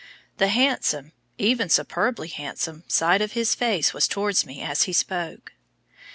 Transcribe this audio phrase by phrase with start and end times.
[0.37, 5.53] The handsome, even superbly handsome, side of his face was towards me as he spoke.